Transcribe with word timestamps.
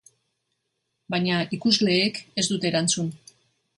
Baina 1.15 1.37
ikusleek 1.57 2.19
ez 2.43 2.47
dute 2.53 2.69
erantzun. 2.71 3.13